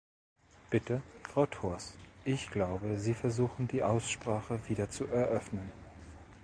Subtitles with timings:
[0.71, 1.93] Bitte, Frau Thors,
[2.25, 5.71] ich glaube, Sie versuchen die Aussprache wieder zu eröffnen.